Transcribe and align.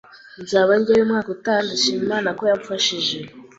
nzaba 0.43 0.71
njyayo 0.79 1.03
umwaka 1.05 1.29
utaha, 1.35 1.61
ndashima 1.65 2.01
Imana 2.05 2.29
ko 2.37 2.43
yamfashije 2.49 3.17